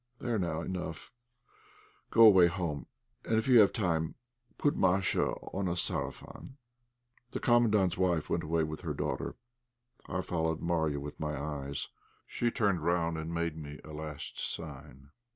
"There, 0.17 0.39
now, 0.39 0.61
enough; 0.63 1.11
go 2.09 2.23
away 2.25 2.47
home, 2.47 2.87
and 3.23 3.35
if 3.37 3.47
you 3.47 3.59
have 3.59 3.71
time 3.71 4.15
put 4.57 4.75
Masha 4.75 5.25
on 5.53 5.67
a 5.67 5.75
'sarafan.'" 5.75 6.57
The 7.33 7.39
Commandant's 7.39 7.99
wife 7.99 8.27
went 8.27 8.43
away 8.43 8.63
with 8.63 8.81
her 8.81 8.95
daughter. 8.95 9.35
I 10.09 10.21
followed 10.21 10.59
Marya 10.59 10.99
with 10.99 11.19
my 11.19 11.39
eyes; 11.39 11.89
she 12.25 12.49
turned 12.49 12.81
round 12.83 13.19
and 13.19 13.31
made 13.31 13.55
me 13.55 13.79
a 13.83 13.93
last 13.93 14.39
sign. 14.39 15.11